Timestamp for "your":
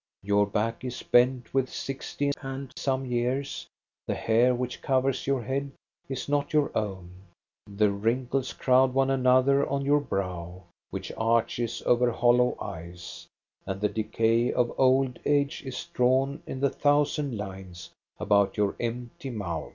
0.23-0.47, 5.27-5.43, 6.53-6.75, 9.85-9.99, 18.57-18.75